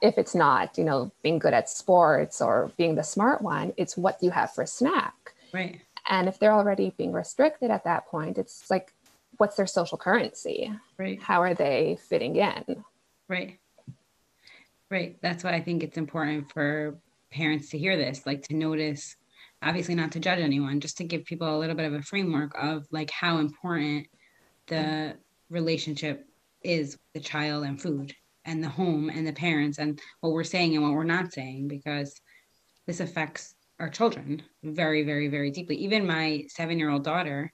[0.00, 3.96] if it's not you know being good at sports or being the smart one it's
[3.96, 5.34] what you have for snack.
[5.52, 5.80] Right.
[6.08, 8.92] And if they're already being restricted at that point it's like
[9.38, 10.72] what's their social currency?
[10.98, 11.20] Right.
[11.22, 12.84] How are they fitting in?
[13.28, 13.58] Right.
[14.90, 15.16] Right.
[15.20, 16.98] That's why I think it's important for
[17.30, 19.16] parents to hear this, like to notice,
[19.62, 22.52] obviously not to judge anyone, just to give people a little bit of a framework
[22.56, 24.06] of like how important
[24.68, 25.16] the
[25.50, 26.26] relationship
[26.62, 30.74] is the child and food and the home and the parents and what we're saying
[30.74, 32.20] and what we're not saying because
[32.86, 37.52] this affects our children very very very deeply even my seven year old daughter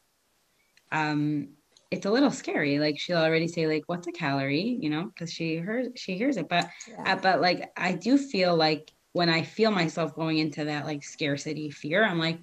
[0.92, 1.48] um
[1.92, 2.78] it's a little scary.
[2.78, 6.38] Like she'll already say like, "What's a calorie?" You know, because she hears she hears
[6.38, 6.48] it.
[6.48, 7.12] But yeah.
[7.12, 11.04] uh, but like I do feel like when I feel myself going into that like
[11.04, 12.40] scarcity fear, I'm like,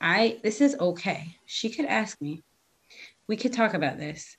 [0.00, 1.36] I this is okay.
[1.46, 2.42] She could ask me.
[3.26, 4.36] We could talk about this.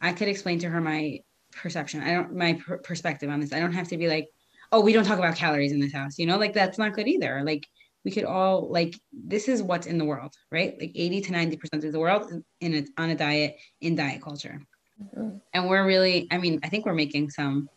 [0.00, 1.20] I could explain to her my
[1.52, 2.02] perception.
[2.02, 3.52] I don't my per- perspective on this.
[3.52, 4.26] I don't have to be like,
[4.72, 7.06] "Oh, we don't talk about calories in this house." You know, like that's not good
[7.06, 7.42] either.
[7.44, 7.64] Like
[8.04, 10.76] we could all like this is what's in the world right?
[10.80, 14.22] Like 80 to 90 percent of the world in a, on a diet in diet
[14.22, 14.60] culture.
[15.02, 15.38] Mm-hmm.
[15.54, 17.68] and we're really i mean i think we're making some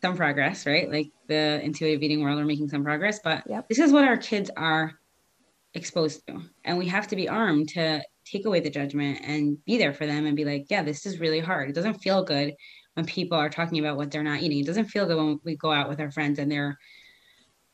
[0.00, 0.90] some progress right?
[0.90, 3.68] Like the intuitive eating world we're making some progress but yep.
[3.68, 4.94] this is what our kids are
[5.74, 6.40] exposed to.
[6.64, 10.06] And we have to be armed to take away the judgment and be there for
[10.06, 11.68] them and be like yeah this is really hard.
[11.68, 12.54] It doesn't feel good
[12.94, 14.60] when people are talking about what they're not eating.
[14.60, 16.78] It doesn't feel good when we go out with our friends and they're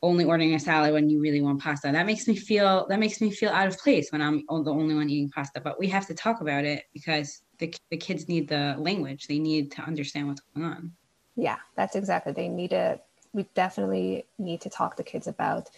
[0.03, 1.91] only ordering a salad when you really want pasta.
[1.91, 4.95] That makes me feel that makes me feel out of place when I'm the only
[4.95, 5.61] one eating pasta.
[5.61, 9.27] But we have to talk about it because the the kids need the language.
[9.27, 10.93] They need to understand what's going on.
[11.35, 12.33] Yeah, that's exactly.
[12.33, 13.01] They need to.
[13.33, 15.71] We definitely need to talk to kids about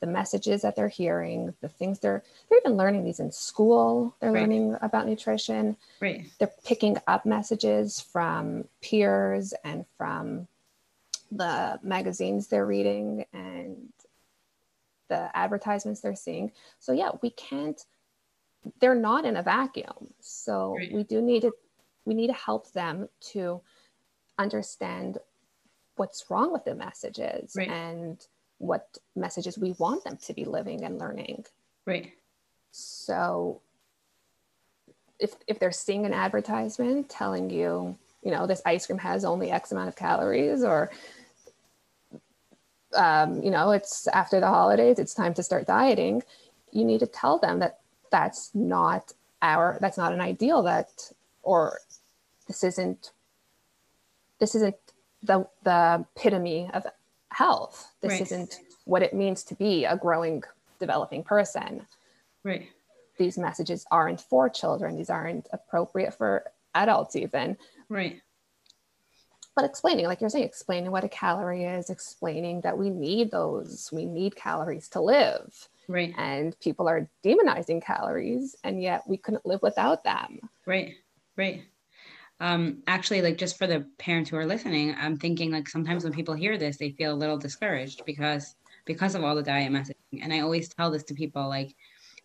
[0.00, 4.14] the messages that they're hearing, the things they're they're even learning these in school.
[4.20, 4.40] They're right.
[4.40, 5.76] learning about nutrition.
[6.00, 6.26] Right.
[6.38, 10.46] They're picking up messages from peers and from
[11.36, 13.92] the magazines they're reading and
[15.08, 16.52] the advertisements they're seeing.
[16.78, 17.80] So yeah, we can't
[18.80, 20.14] they're not in a vacuum.
[20.20, 20.92] So right.
[20.92, 21.52] we do need to
[22.04, 23.60] we need to help them to
[24.38, 25.18] understand
[25.96, 27.68] what's wrong with the messages right.
[27.68, 28.26] and
[28.58, 31.44] what messages we want them to be living and learning.
[31.86, 32.12] Right.
[32.72, 33.60] So
[35.18, 39.50] if if they're seeing an advertisement telling you, you know, this ice cream has only
[39.50, 40.90] X amount of calories or
[42.94, 46.22] um, you know, it's after the holidays, it's time to start dieting.
[46.72, 47.80] You need to tell them that
[48.10, 51.78] that's not our, that's not an ideal that, or
[52.46, 53.12] this isn't,
[54.40, 54.76] this isn't
[55.22, 56.86] the, the epitome of
[57.30, 57.92] health.
[58.00, 58.22] This right.
[58.22, 60.42] isn't what it means to be a growing,
[60.78, 61.86] developing person.
[62.42, 62.68] Right.
[63.16, 67.56] these messages aren't for children these aren't appropriate for adults even
[67.88, 68.20] right
[69.54, 73.88] but explaining like you're saying explaining what a calorie is explaining that we need those
[73.92, 75.68] we need calories to live.
[75.86, 76.14] Right.
[76.16, 80.40] And people are demonizing calories and yet we couldn't live without them.
[80.66, 80.94] Right
[81.36, 81.62] right.
[82.40, 86.12] Um actually like just for the parents who are listening i'm thinking like sometimes when
[86.12, 90.20] people hear this they feel a little discouraged because because of all the diet messaging.
[90.20, 91.74] And i always tell this to people like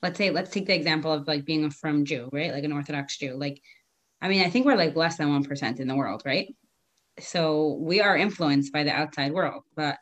[0.02, 2.52] let's say let's take the example of like being a frum jew right?
[2.52, 3.36] Like an orthodox jew.
[3.36, 3.62] Like
[4.22, 6.56] i mean i think we're like less than 1% in the world right
[7.22, 9.98] so we are influenced by the outside world but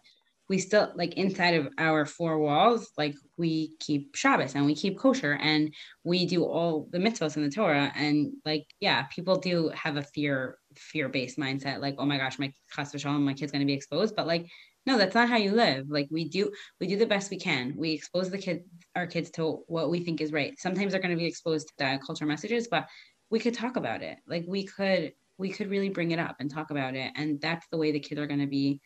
[0.49, 4.97] we still like inside of our four walls like we keep Shabbos and we keep
[4.97, 7.91] kosher and we do all the mitzvahs in the Torah.
[7.95, 12.39] And like yeah people do have a fear fear based mindset like oh my gosh
[12.39, 14.15] my chas v'shalom my kid's going to be exposed.
[14.15, 14.47] But like
[14.85, 15.89] no that's not how you live.
[15.89, 17.73] Like we do we do the best we can.
[17.75, 18.63] We expose the kid
[18.95, 20.57] our kids to what we think is right.
[20.57, 22.87] Sometimes they're going to be exposed to diet culture messages but
[23.29, 24.17] we could talk about it.
[24.25, 27.11] Like we could we could really bring it up and talk about it.
[27.15, 28.81] And that's the way the kids are going to be.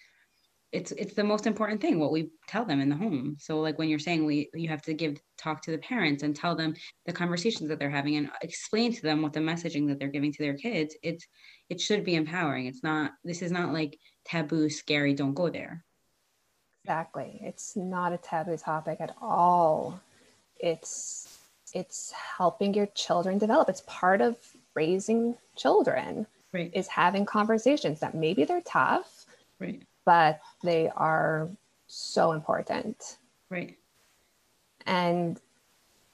[0.71, 3.35] It's it's the most important thing what we tell them in the home.
[3.39, 6.33] So like when you're saying we you have to give talk to the parents and
[6.33, 9.99] tell them the conversations that they're having and explain to them what the messaging that
[9.99, 11.27] they're giving to their kids it's
[11.69, 12.67] it should be empowering.
[12.67, 15.83] It's not this is not like taboo scary don't go there.
[16.85, 17.39] Exactly.
[17.43, 19.99] It's not a taboo topic at all.
[20.57, 21.37] It's
[21.73, 23.67] it's helping your children develop.
[23.67, 24.37] It's part of
[24.73, 26.71] raising children right.
[26.73, 29.25] Is having conversations that maybe they're tough
[29.59, 29.81] right.
[30.05, 31.49] but they are
[31.87, 33.17] so important.
[33.49, 33.77] Right.
[34.85, 35.39] And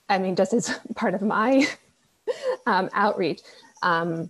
[0.09, 1.67] i mean just as part of my
[2.65, 3.41] um, outreach
[3.83, 4.29] um,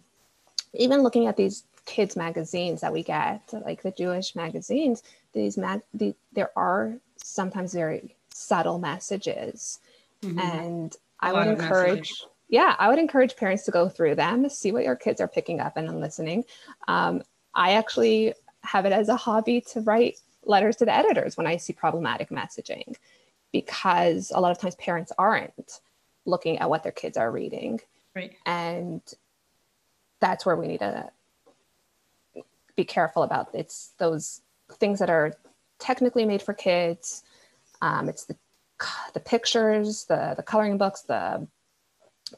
[0.73, 5.81] even looking at these kids magazines that we get like the jewish magazines these mag
[5.93, 9.79] the, there are sometimes very subtle messages.
[10.21, 10.39] Mhm.
[10.39, 12.25] and I would encourage messages.
[12.49, 15.59] Yeah i would encourage parents to go through them see what your kids are picking
[15.59, 16.43] up and listening.
[16.87, 17.21] Um,
[17.53, 18.33] i actually
[18.63, 22.29] have it as a hobby to write letters to the editors when i see problematic
[22.29, 22.95] messaging
[23.51, 25.79] because a lot of times parents aren't
[26.25, 27.79] looking at what their kids are reading.
[28.15, 28.35] Right.
[28.45, 29.01] And
[30.19, 31.09] that's where we need to
[32.75, 33.49] be careful about.
[33.53, 34.41] It's those
[34.73, 35.33] things that are
[35.79, 37.23] technically made for kids.
[37.81, 38.35] Um, it's the
[39.15, 41.47] the pictures the the coloring books the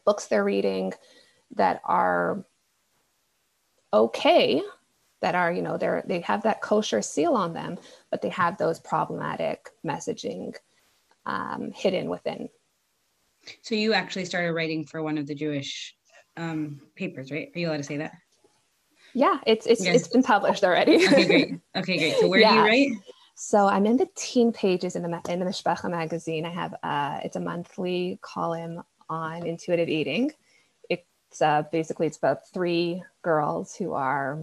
[0.05, 0.93] books they're reading
[1.55, 2.45] that are
[3.93, 4.61] okay
[5.21, 7.77] that are you know they're they have that kosher seal on them
[8.11, 10.55] but they have those problematic messaging
[11.25, 12.49] um, hidden within.
[13.61, 15.95] So you actually started writing for one of the jewish
[16.37, 17.49] um papers right?
[17.55, 18.13] Are you allowed to say that?
[19.13, 19.95] Yeah it's it's, Yes.
[19.95, 20.97] it's been published already.
[21.07, 21.53] Okay great.
[21.75, 22.13] Okay great.
[22.13, 22.65] So where do you Yeah.
[22.65, 22.91] write?
[23.35, 26.45] So I'm in the teen pages in the in the Mishpacha magazine.
[26.45, 30.31] I have uh, it's a monthly column on intuitive eating.
[30.89, 34.39] It's uh, basically it's about three girls who are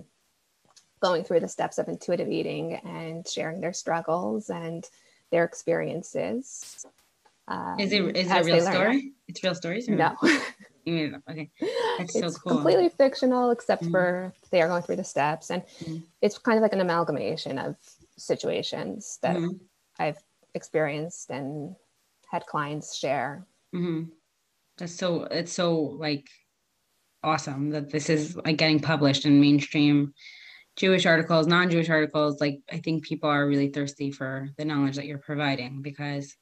[1.01, 4.89] going through the steps of intuitive eating and sharing their struggles and
[5.31, 6.87] their experiences.
[7.49, 10.17] Um, is it is it a real story it's real stories or No,
[10.85, 11.23] You made it up.
[11.31, 11.51] okay
[11.99, 12.53] That's so it's cool.
[12.57, 13.91] completely fictional, except Mhm.
[13.93, 16.03] for they are going through the steps, and Mhm.
[16.23, 17.77] it's kind of like an amalgamation of
[18.17, 19.61] situations that Mhm.
[19.99, 20.19] I've
[20.55, 21.77] experienced and
[22.31, 23.47] had clients share.
[24.79, 26.27] That's so it's so like
[27.23, 30.13] awesome that this is like getting published in mainstream
[30.77, 32.41] Jewish articles, non-Jewish articles.
[32.41, 36.35] Like I think people are really thirsty for the knowledge that you're providing because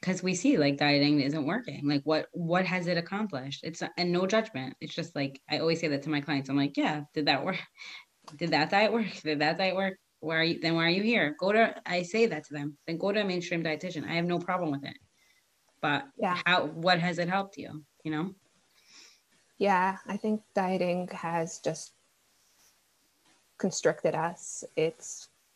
[0.00, 1.86] because we see like dieting isn't working.
[1.86, 3.60] Like what what has it accomplished?
[3.62, 4.74] It's and no judgment.
[4.80, 6.48] It's just like I always say that to my clients.
[6.48, 7.58] I'm like, yeah, did that work?
[8.36, 9.06] Did that diet work?
[9.24, 9.94] Did that diet work?
[10.20, 11.34] Why are you then why are you here?
[11.40, 12.78] Go to I say that to them.
[12.86, 14.08] Then go to a mainstream dietitian.
[14.08, 14.96] I have no problem with it.
[15.82, 16.40] But Yeah.
[16.46, 17.84] how what has it helped you?
[18.04, 18.34] You know?
[19.58, 21.92] Yeah, I think dieting has just
[23.58, 24.64] constricted us.
[24.76, 25.04] It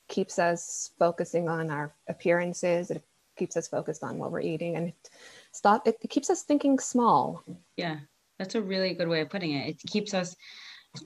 [0.09, 2.91] keeps us focusing on our appearances.
[2.91, 3.03] It
[3.37, 5.11] keeps us focused on what we're eating, and it
[5.53, 5.87] stop.
[5.89, 7.43] It, it keeps us thinking small.
[7.77, 8.01] Yeah.
[8.39, 9.69] That's a really good way of putting it.
[9.71, 10.37] It keeps us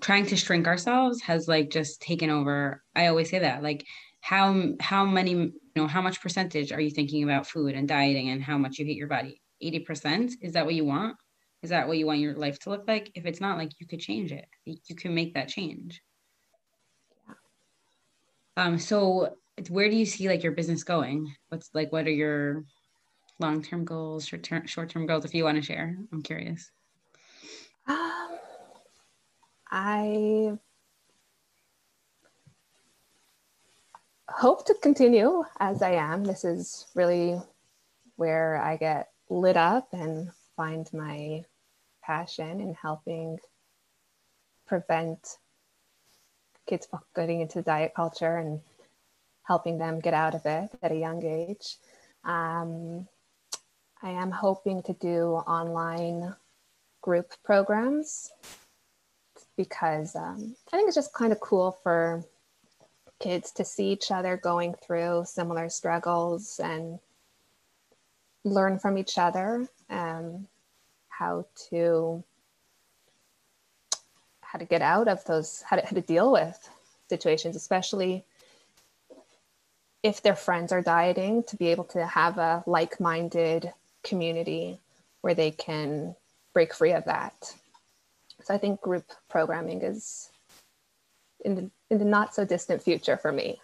[0.01, 2.83] trying to shrink ourselves has like just taken over.
[2.97, 3.63] I always say that.
[3.63, 3.87] Like
[4.21, 8.29] how how many you know how much percentage are you thinking about food and dieting
[8.31, 9.41] and how much you hate your body?
[9.63, 10.33] 80%?
[10.41, 11.17] Is that what you want?
[11.63, 13.11] Is that what you want your life to look like?
[13.15, 14.47] If it's not like you could change it.
[14.65, 16.03] You can make that change.
[18.57, 19.37] Um so
[19.69, 21.35] where do you see like your business going?
[21.49, 22.65] What's like what are your
[23.39, 25.97] long-term goals, short-term short-term goals if you want to share?
[26.13, 26.71] I'm curious.
[27.87, 28.29] Um,
[29.71, 30.59] I
[34.31, 36.25] hope to continue as I am.
[36.25, 37.41] This is really
[38.17, 41.45] where I get lit up and find my
[42.03, 43.39] passion in helping
[44.67, 45.39] prevent
[46.67, 48.61] kids getting into diet culture and
[49.43, 51.77] helping them get out of it at a young age.
[52.25, 53.09] Um,
[54.03, 56.35] I am hoping to do online
[57.03, 58.31] group programs
[59.57, 62.25] because um, I think it's just kind of cool for
[63.21, 66.99] kids to see each other going through similar struggles and
[68.45, 70.47] learn from each other um,
[71.09, 72.25] how to
[74.41, 76.69] how to get out of those how to, how to deal with
[77.09, 78.25] situations especially
[80.03, 83.71] if their friends are dieting to be able to have a like-minded
[84.03, 84.81] community
[85.21, 86.17] where they can
[86.55, 87.55] break free of that.
[88.43, 90.30] So i think group programming is
[91.45, 93.61] in the, in the not so distant future for me.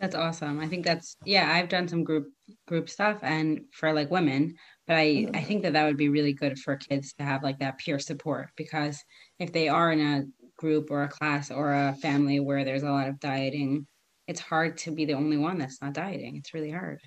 [0.00, 0.60] That's awesome.
[0.60, 2.32] I think that's yeah i've done some group
[2.66, 4.54] group stuff and for like women
[4.86, 5.36] but i mm-hmm.
[5.36, 7.98] i think that that would be really good for kids to have like that peer
[7.98, 9.02] support because
[9.38, 10.24] if they are in a
[10.56, 13.86] group or a class or a family where there's a lot of dieting
[14.26, 16.36] it's hard to be the only one that's not dieting.
[16.36, 16.98] It's really hard.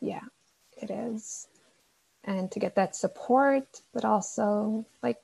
[0.00, 0.22] Yeah
[0.80, 1.48] it is.
[2.24, 5.18] And to get that support but also like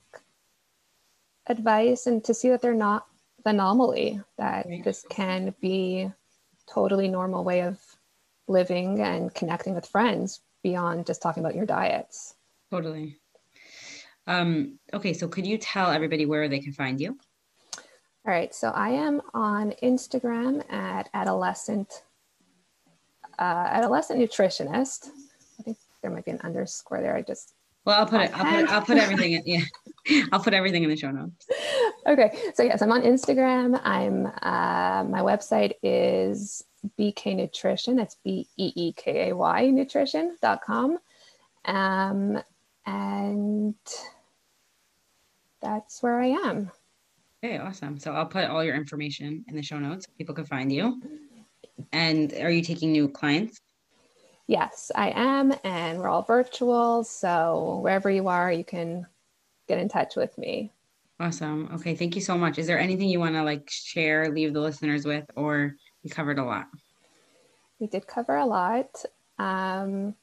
[1.47, 3.07] advice and to see that they're not
[3.45, 4.85] anomaly that right.
[4.85, 6.11] this can be
[6.67, 7.79] totally normal way of
[8.49, 12.35] living and connecting with friends beyond just talking about your diets.
[12.71, 13.19] Totally.
[14.27, 17.19] Um, okay, so could you tell everybody where they can find you?
[18.27, 22.05] All right, so I am on Instagram at adolescent
[23.39, 25.11] uh, adolescent nutritionist.
[25.59, 27.17] I think there might be an underscore there.
[27.17, 28.31] I just well, I'll put it.
[28.35, 28.71] I'll put it.
[28.71, 29.43] I'll put everything in.
[29.45, 31.47] Yeah, I'll put everything in the show notes.
[32.07, 33.81] Okay, so yes, I'm on Instagram.
[33.83, 36.63] I'm uh, my website is
[36.99, 37.97] Beekay Nutrition.
[37.97, 40.99] That's B E E K A Y nutrition.com.
[41.65, 42.43] Um,
[42.85, 43.75] and
[45.63, 46.71] that's where I am.
[47.43, 47.99] Okay, awesome.
[47.99, 51.01] So I'll put all your information in the show notes so people can find you.
[51.93, 53.59] And are you taking new clients?
[54.47, 55.55] Yes, I am.
[55.65, 57.03] And we're all virtual.
[57.05, 59.07] So wherever you are, you can
[59.69, 60.71] get in touch with me.
[61.21, 61.69] Awesome.
[61.75, 61.95] Okay.
[61.95, 62.59] Thank you so much.
[62.59, 66.39] Is there anything you want to like share, leave the listeners with, or we covered
[66.39, 66.67] a lot?
[67.79, 69.05] We did cover a lot.
[69.39, 70.15] Um,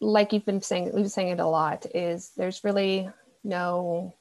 [0.00, 3.08] like you've been saying, we've been saying it a lot, is there's really
[3.44, 4.14] no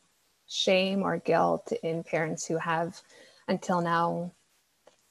[0.48, 3.02] shame or guilt in parents who have
[3.48, 4.32] until now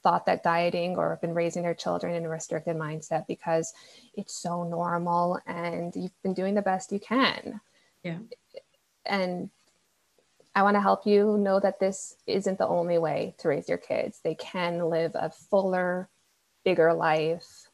[0.02, 3.72] thought that dieting or have been raising their children in a restricted mindset because
[4.14, 7.60] it's so normal and you've been doing the best you can.
[8.02, 8.18] Yeah.
[9.06, 9.50] And
[10.54, 13.78] I want to help you know that this isn't the only way to raise your
[13.78, 14.20] kids.
[14.22, 16.08] They can live a fuller,
[16.64, 17.68] bigger life